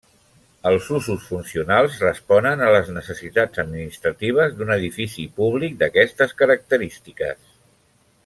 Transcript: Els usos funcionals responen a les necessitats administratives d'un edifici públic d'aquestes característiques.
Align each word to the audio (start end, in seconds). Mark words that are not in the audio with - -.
Els 0.67 0.85
usos 0.99 1.25
funcionals 1.31 1.97
responen 2.03 2.63
a 2.63 2.69
les 2.77 2.89
necessitats 2.95 3.63
administratives 3.65 4.57
d'un 4.61 4.75
edifici 4.77 5.27
públic 5.41 5.77
d'aquestes 5.83 6.35
característiques. 6.41 7.47